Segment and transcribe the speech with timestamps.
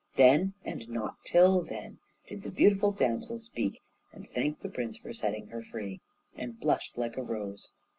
[0.15, 5.13] Then, and not till then, did the beautiful damsel speak and thank the prince for
[5.13, 6.01] setting her free,
[6.35, 7.69] and blushed like a rose.